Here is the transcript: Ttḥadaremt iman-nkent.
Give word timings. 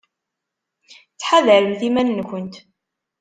Ttḥadaremt 1.13 1.81
iman-nkent. 1.87 2.55